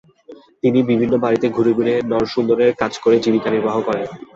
তিনি 0.63 0.79
বিভিন্ন 0.83 1.13
বাড়িতে 1.17 1.47
ঘুরে 1.49 1.71
ঘুরে 1.73 1.93
নরসুন্দরের 2.11 2.71
কাজ 2.81 2.93
করে 3.03 3.15
জীবিকা 3.23 3.49
নির্বাহ 3.51 3.75
করেন। 3.87 4.07